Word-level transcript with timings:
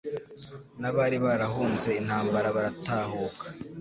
n'abari 0.81 1.17
barahunze 1.25 1.89
intambara 2.01 2.47
baratahuka, 2.55 3.45